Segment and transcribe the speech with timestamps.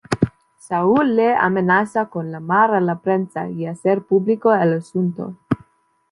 [0.57, 5.35] Saul le amenaza con llamar a la prensa y hacer público el asunto.